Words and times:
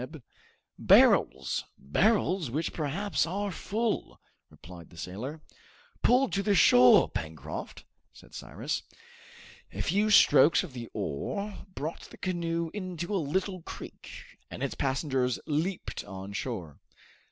"Barrels, 0.79 1.65
barrels, 1.77 2.49
which 2.49 2.73
perhaps 2.73 3.27
are 3.27 3.51
full," 3.51 4.19
replied 4.49 4.89
the 4.89 4.97
sailor. 4.97 5.41
"Pull 6.01 6.27
to 6.31 6.41
the 6.41 6.55
shore, 6.55 7.07
Pencroft!" 7.07 7.85
said 8.11 8.33
Cyrus. 8.33 8.81
A 9.71 9.81
few 9.81 10.09
strokes 10.09 10.63
of 10.63 10.73
the 10.73 10.89
oar 10.95 11.65
brought 11.75 12.09
the 12.09 12.17
canoe 12.17 12.71
into 12.73 13.13
a 13.13 13.17
little 13.33 13.61
creek, 13.61 14.09
and 14.49 14.63
its 14.63 14.73
passengers 14.73 15.37
leaped 15.45 16.03
on 16.05 16.33
shore. 16.33 16.79